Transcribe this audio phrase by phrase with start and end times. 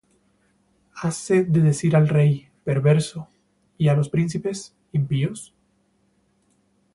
[0.95, 3.27] ¿Hase de decir al rey: Perverso;
[3.77, 5.53] Y á los príncipes: Impíos?